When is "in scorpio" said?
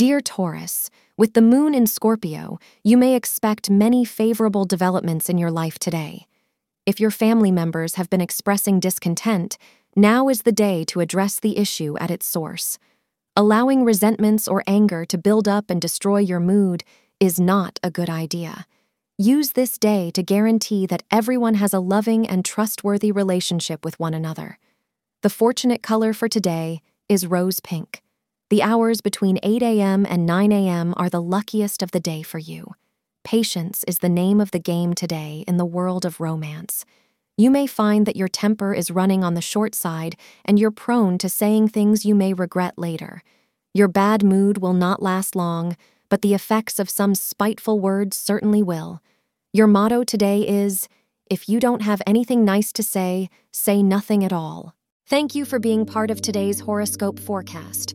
1.74-2.58